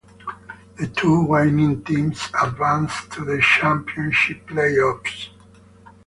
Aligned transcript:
The 0.77 0.87
two 0.87 1.25
winning 1.25 1.83
teams 1.83 2.27
advanced 2.41 3.11
to 3.11 3.23
the 3.23 3.39
championship 3.39 4.47
playoffs. 4.47 5.29